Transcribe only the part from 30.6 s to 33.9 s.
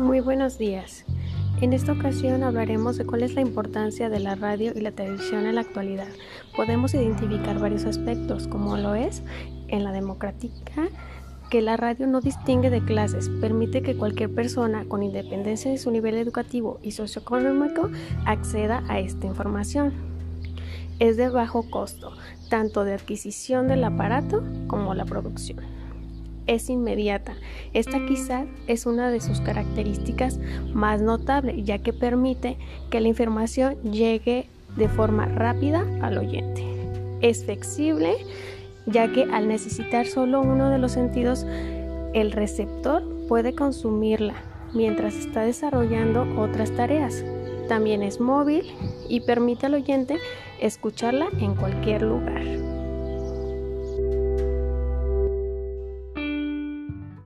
más notables, ya que permite que la información